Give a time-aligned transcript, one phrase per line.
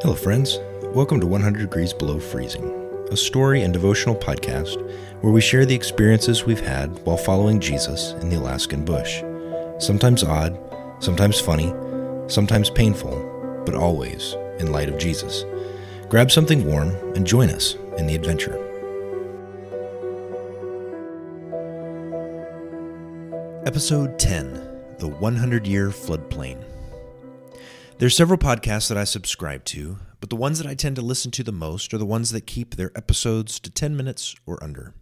[0.00, 0.60] Hello, friends.
[0.94, 2.70] Welcome to 100 Degrees Below Freezing,
[3.10, 4.80] a story and devotional podcast
[5.22, 9.24] where we share the experiences we've had while following Jesus in the Alaskan bush.
[9.80, 10.56] Sometimes odd,
[11.00, 11.74] sometimes funny,
[12.28, 15.44] sometimes painful, but always in light of Jesus.
[16.08, 18.54] Grab something warm and join us in the adventure.
[23.66, 26.62] Episode 10 The 100 Year Floodplain.
[27.98, 31.32] There's several podcasts that I subscribe to, but the ones that I tend to listen
[31.32, 34.94] to the most are the ones that keep their episodes to 10 minutes or under.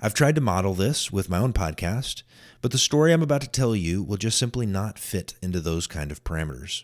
[0.00, 2.24] I've tried to model this with my own podcast,
[2.62, 5.86] but the story I'm about to tell you will just simply not fit into those
[5.86, 6.82] kind of parameters.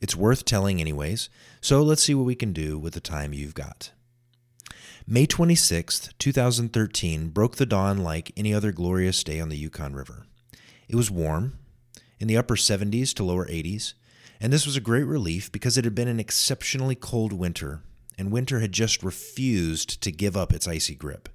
[0.00, 1.28] It's worth telling, anyways,
[1.60, 3.90] so let's see what we can do with the time you've got.
[5.08, 10.26] May 26, 2013 broke the dawn like any other glorious day on the Yukon River.
[10.88, 11.58] It was warm,
[12.20, 13.94] in the upper 70s to lower 80s,
[14.40, 17.82] and this was a great relief because it had been an exceptionally cold winter,
[18.16, 21.28] and winter had just refused to give up its icy grip.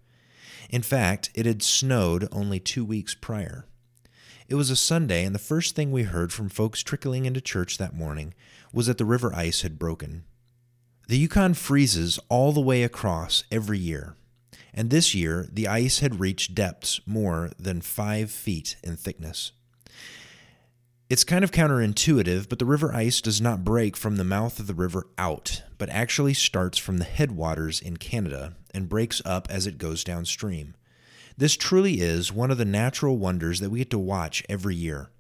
[0.69, 3.65] In fact, it had snowed only two weeks prior.
[4.47, 7.77] It was a Sunday, and the first thing we heard from folks trickling into church
[7.77, 8.33] that morning
[8.71, 10.23] was that the river ice had broken.
[11.07, 14.15] The Yukon freezes all the way across every year,
[14.73, 19.51] and this year the ice had reached depths more than five feet in thickness.
[21.13, 24.65] It's kind of counterintuitive, but the river ice does not break from the mouth of
[24.65, 29.67] the river out, but actually starts from the headwaters in Canada and breaks up as
[29.67, 30.73] it goes downstream.
[31.37, 35.11] This truly is one of the natural wonders that we get to watch every year.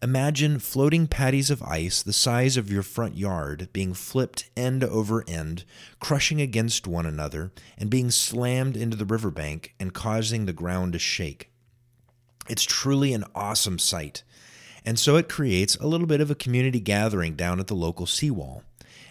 [0.00, 5.24] Imagine floating patties of ice the size of your front yard being flipped end over
[5.26, 5.64] end,
[5.98, 11.00] crushing against one another, and being slammed into the riverbank and causing the ground to
[11.00, 11.50] shake.
[12.48, 14.22] It's truly an awesome sight.
[14.84, 18.06] And so it creates a little bit of a community gathering down at the local
[18.06, 18.62] seawall.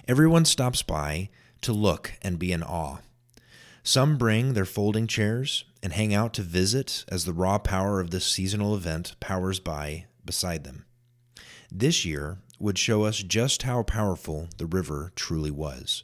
[0.08, 1.30] Everyone stops by
[1.62, 2.98] to look and be in awe.
[3.84, 8.12] Some bring their folding chairs and hang out to visit as the raw power of
[8.12, 10.86] this seasonal event powers by beside them.
[11.72, 16.04] This year would show us just how powerful the river truly was.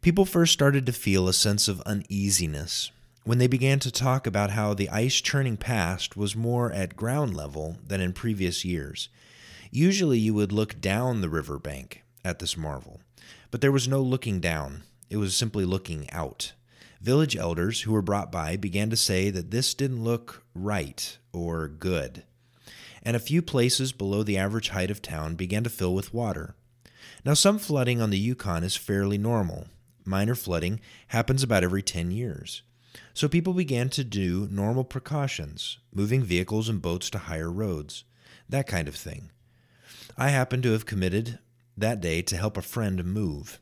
[0.00, 2.90] People first started to feel a sense of uneasiness
[3.28, 7.36] when they began to talk about how the ice churning past was more at ground
[7.36, 9.10] level than in previous years.
[9.70, 13.02] Usually you would look down the river bank at this marvel,
[13.50, 16.54] but there was no looking down, it was simply looking out.
[17.02, 21.68] Village elders who were brought by began to say that this didn't look right or
[21.68, 22.22] good.
[23.02, 26.54] And a few places below the average height of town began to fill with water.
[27.26, 29.66] Now, some flooding on the Yukon is fairly normal.
[30.06, 32.62] Minor flooding happens about every 10 years.
[33.14, 38.04] So people began to do normal precautions, moving vehicles and boats to higher roads,
[38.48, 39.30] that kind of thing.
[40.16, 41.38] I happened to have committed
[41.76, 43.60] that day to help a friend move.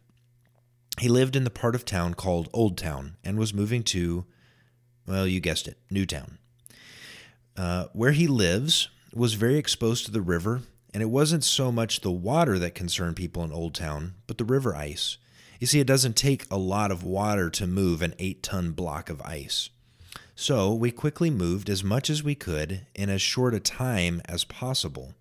[0.99, 4.25] He lived in the part of town called Old Town and was moving to,
[5.07, 6.39] well, you guessed it, Newtown.
[7.57, 12.01] Uh, where he lives was very exposed to the river, and it wasn't so much
[12.01, 15.19] the water that concerned people in Old Town, but the river ice.
[15.59, 19.09] You see, it doesn't take a lot of water to move an eight ton block
[19.09, 19.71] of ice.
[20.35, 24.45] So we quickly moved as much as we could in as short a time as
[24.45, 25.15] possible.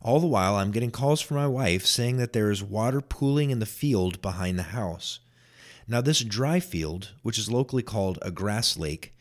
[0.00, 3.50] All the while, I'm getting calls from my wife saying that there is water pooling
[3.50, 5.18] in the field behind the house.
[5.88, 9.12] Now, this dry field, which is locally called a grass lake,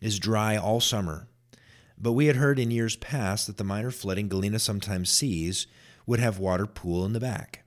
[0.00, 1.26] is dry all summer.
[1.96, 5.66] But we had heard in years past that the minor flooding Galena sometimes sees
[6.06, 7.59] would have water pool in the back.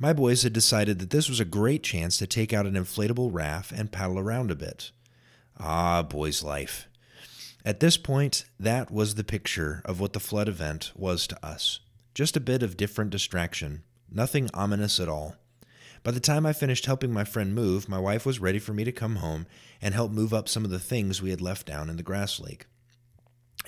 [0.00, 3.30] My boys had decided that this was a great chance to take out an inflatable
[3.32, 4.92] raft and paddle around a bit.
[5.58, 6.88] Ah, boys' life.
[7.64, 11.80] At this point, that was the picture of what the flood event was to us.
[12.14, 15.34] Just a bit of different distraction, nothing ominous at all.
[16.04, 18.84] By the time I finished helping my friend move, my wife was ready for me
[18.84, 19.46] to come home
[19.82, 22.38] and help move up some of the things we had left down in the grass
[22.38, 22.66] lake.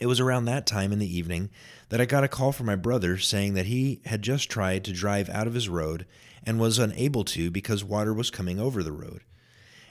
[0.01, 1.51] It was around that time in the evening
[1.91, 4.95] that I got a call from my brother saying that he had just tried to
[4.95, 6.07] drive out of his road
[6.43, 9.21] and was unable to because water was coming over the road.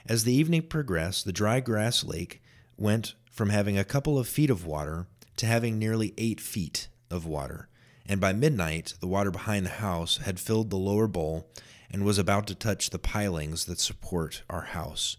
[0.04, 2.42] As the evening progressed, the dry grass lake
[2.76, 7.24] went from having a couple of feet of water to having nearly eight feet of
[7.24, 7.68] water.
[8.04, 11.48] And by midnight, the water behind the house had filled the lower bowl
[11.88, 15.18] and was about to touch the pilings that support our house.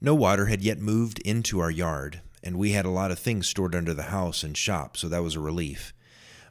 [0.00, 3.46] No water had yet moved into our yard, and we had a lot of things
[3.46, 5.92] stored under the house and shop, so that was a relief.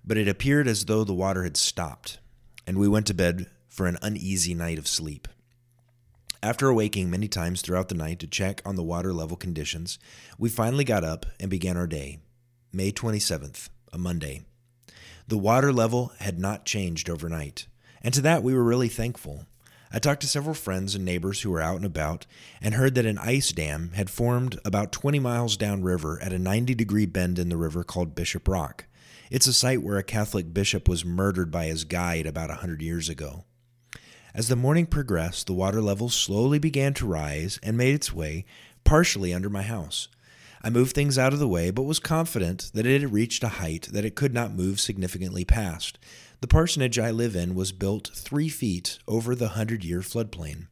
[0.05, 2.19] But it appeared as though the water had stopped,
[2.65, 5.27] and we went to bed for an uneasy night of sleep.
[6.43, 9.99] After awaking many times throughout the night to check on the water level conditions,
[10.39, 12.19] we finally got up and began our day.
[12.73, 14.41] May 27th, a Monday.
[15.27, 17.67] The water level had not changed overnight.
[18.01, 19.45] And to that, we were really thankful.
[19.93, 22.25] I talked to several friends and neighbors who were out and about
[22.61, 26.73] and heard that an ice dam had formed about 20 miles downriver at a 90
[26.75, 28.85] degree bend in the river called Bishop Rock.
[29.29, 32.81] It's a site where a Catholic bishop was murdered by his guide about a 100
[32.81, 33.43] years ago.
[34.33, 38.45] As the morning progressed, the water level slowly began to rise and made its way
[38.85, 40.07] partially under my house.
[40.63, 43.49] I moved things out of the way, but was confident that it had reached a
[43.49, 45.97] height that it could not move significantly past.
[46.41, 50.67] The parsonage I live in was built three feet over the hundred year floodplain.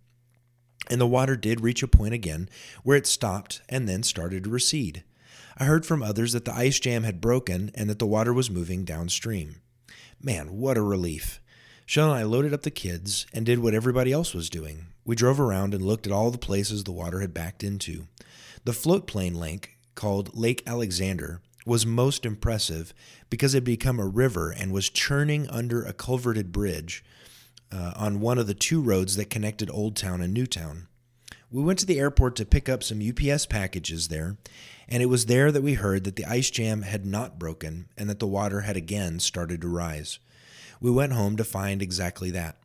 [0.89, 2.49] And the water did reach a point again
[2.81, 5.03] where it stopped and then started to recede.
[5.57, 8.49] I heard from others that the ice jam had broken and that the water was
[8.49, 9.57] moving downstream.
[10.19, 11.39] Man, what a relief.
[11.85, 14.87] Shell and I loaded up the kids and did what everybody else was doing.
[15.05, 18.07] We drove around and looked at all the places the water had backed into.
[18.63, 22.93] The floodplain lake, called Lake Alexander, was most impressive
[23.29, 27.03] because it had become a river and was churning under a culverted bridge
[27.71, 30.87] uh, on one of the two roads that connected Old Town and New Town.
[31.51, 34.37] We went to the airport to pick up some UPS packages there,
[34.87, 38.09] and it was there that we heard that the ice jam had not broken and
[38.09, 40.19] that the water had again started to rise.
[40.81, 42.57] We went home to find exactly that.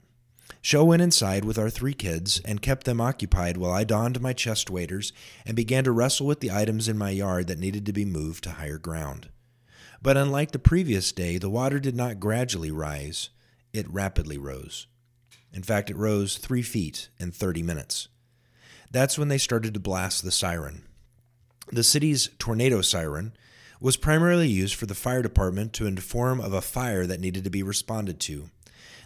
[0.65, 4.33] Shell went inside with our three kids and kept them occupied while I donned my
[4.33, 5.13] chest waders
[5.45, 8.45] and began to wrestle with the items in my yard that needed to be moved
[8.45, 9.29] to higher ground.
[10.01, 13.29] But unlike the previous day, the water did not gradually rise,
[13.75, 14.87] it rapidly rose.
[15.53, 18.09] In fact, it rose three feet in 30 minutes.
[18.91, 20.85] That's when they started to blast the siren.
[21.73, 23.35] The city's tornado siren
[23.83, 27.51] was primarily used for the fire department to inform of a fire that needed to
[27.51, 28.49] be responded to.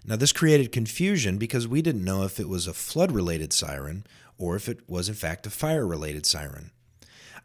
[0.04, 4.06] Now, this created confusion because we didn't know if it was a flood related siren
[4.38, 6.70] or if it was, in fact, a fire related siren.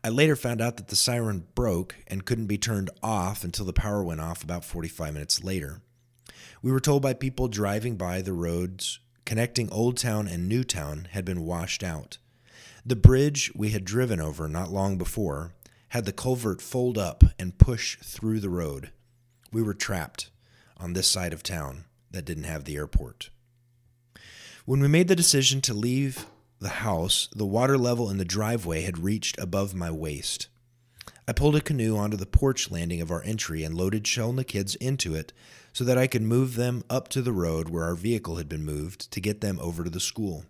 [0.03, 3.73] I later found out that the siren broke and couldn't be turned off until the
[3.73, 5.81] power went off about 45 minutes later.
[6.61, 11.07] We were told by people driving by the roads connecting Old Town and New Town
[11.11, 12.17] had been washed out.
[12.85, 15.53] The bridge we had driven over not long before
[15.89, 18.91] had the culvert fold up and push through the road.
[19.51, 20.31] We were trapped
[20.75, 23.29] on this side of town that didn't have the airport.
[24.65, 26.25] When we made the decision to leave
[26.59, 30.47] the house, the water level in the driveway had reached above my waist.
[31.27, 34.39] I pulled a canoe onto the porch landing of our entry and loaded Shell and
[34.39, 35.33] the kids into it
[35.73, 38.63] so that I could move them up to the road where our vehicle had been
[38.63, 40.45] moved to get them over to the school.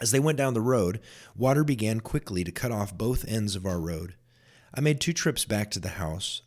[0.00, 1.00] As they went down the road,
[1.36, 4.14] water began quickly to cut off both ends of our road.
[4.74, 6.42] I made two trips back to the house.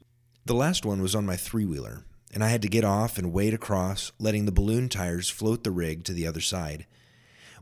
[0.46, 3.34] The last one was on my three wheeler and I had to get off and
[3.34, 6.86] wade across, letting the balloon tires float the rig to the other side.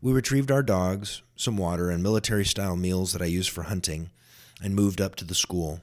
[0.02, 4.12] We retrieved our dogs, some water, and military style meals that I use for hunting,
[4.62, 5.82] and moved up to the school.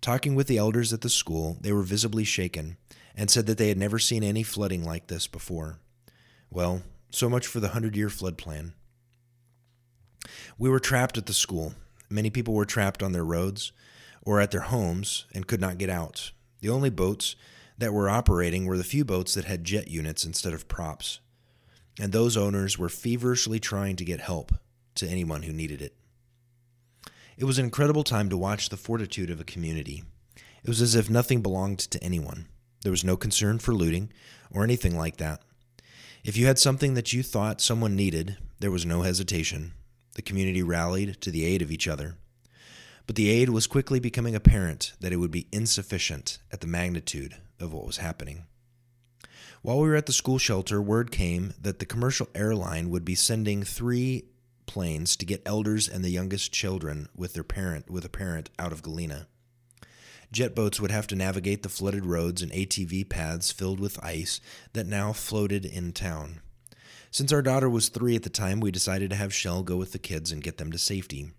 [0.00, 2.76] Talking with the elders at the school, they were visibly shaken
[3.14, 5.78] and said that they had never seen any flooding like this before.
[6.50, 8.72] Well, so much for the 100 year flood plain.
[10.58, 11.74] We were trapped at the school.
[12.08, 13.72] Many people were trapped on their roads
[14.22, 16.32] or at their homes and could not get out.
[16.60, 17.36] The only boats
[17.80, 21.18] that were operating were the few boats that had jet units instead of props,
[21.98, 24.52] and those owners were feverishly trying to get help
[24.94, 25.96] to anyone who needed it.
[27.38, 30.04] It was an incredible time to watch the fortitude of a community.
[30.62, 32.48] It was as if nothing belonged to anyone.
[32.82, 34.12] There was no concern for looting
[34.52, 35.40] or anything like that.
[36.22, 39.72] If you had something that you thought someone needed, there was no hesitation.
[40.16, 42.16] The community rallied to the aid of each other.
[43.06, 47.36] But the aid was quickly becoming apparent that it would be insufficient at the magnitude
[47.60, 48.44] of what was happening.
[49.62, 53.14] While we were at the school shelter, word came that the commercial airline would be
[53.14, 54.24] sending three
[54.66, 58.72] planes to get elders and the youngest children with their parent with a parent out
[58.72, 59.26] of Galena.
[60.32, 64.40] Jet boats would have to navigate the flooded roads and ATV paths filled with ice
[64.72, 66.40] that now floated in town.
[67.10, 69.90] Since our daughter was three at the time, we decided to have Shell go with
[69.90, 71.32] the kids and get them to safety.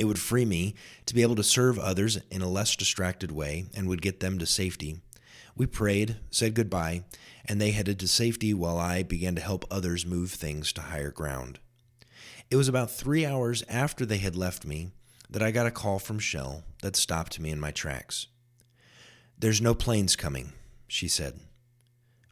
[0.00, 0.74] It would free me
[1.06, 4.38] to be able to serve others in a less distracted way and would get them
[4.40, 5.00] to safety.
[5.56, 7.04] We prayed, said goodbye,
[7.44, 11.10] and they headed to safety while I began to help others move things to higher
[11.10, 11.58] ground.
[12.50, 14.90] It was about three hours after they had left me
[15.28, 18.26] that I got a call from Shell that stopped me in my tracks.
[19.38, 20.52] There's no planes coming,
[20.86, 21.40] she said.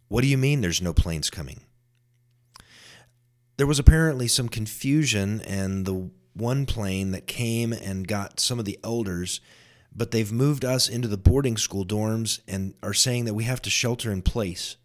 [0.09, 1.61] What do you mean there's no planes coming?
[3.57, 8.65] There was apparently some confusion, and the one plane that came and got some of
[8.65, 9.41] the elders,
[9.95, 13.63] but they've moved us into the boarding school dorms and are saying that we have
[13.63, 14.77] to shelter in place.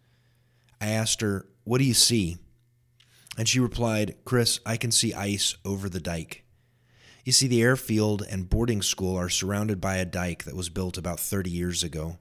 [0.80, 2.38] I asked her, What do you see?
[3.38, 6.44] And she replied, Chris, I can see ice over the dike.
[7.24, 10.96] You see, the airfield and boarding school are surrounded by a dike that was built
[10.96, 12.18] about 30 years ago.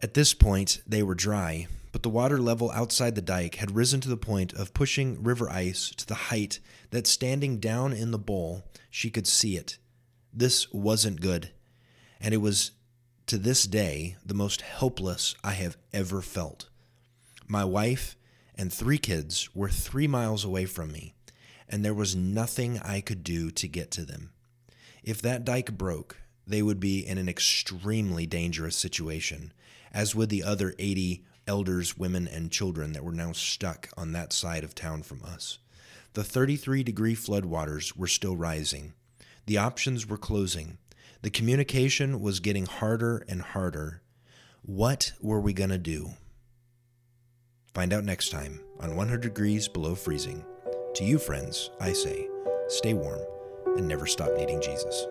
[0.00, 4.00] At this point, they were dry, but the water level outside the dike had risen
[4.02, 6.58] to the point of pushing river ice to the height
[6.90, 9.78] that standing down in the bowl, she could see it.
[10.32, 11.52] This wasn't good,
[12.20, 12.72] and it was
[13.26, 16.68] to this day the most helpless I have ever felt.
[17.48, 18.16] My wife
[18.54, 21.14] and three kids were three miles away from me,
[21.68, 24.32] and there was nothing I could do to get to them.
[25.02, 29.52] If that dike broke, they would be in an extremely dangerous situation,
[29.92, 34.32] as would the other 80 elders, women, and children that were now stuck on that
[34.32, 35.58] side of town from us.
[36.14, 38.94] The 33 degree floodwaters were still rising.
[39.46, 40.78] The options were closing.
[41.22, 44.02] The communication was getting harder and harder.
[44.62, 46.10] What were we going to do?
[47.74, 50.44] Find out next time on 100 Degrees Below Freezing.
[50.94, 52.28] To you, friends, I say,
[52.68, 53.20] stay warm
[53.76, 55.06] and never stop needing Jesus.